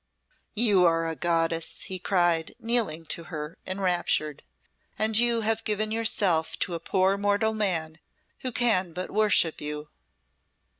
[0.55, 4.41] "You are a goddess!" he cried, kneeling to her, enraptured.
[4.97, 7.99] "And you have given yourself to a poor mortal man,
[8.39, 9.89] who can but worship you."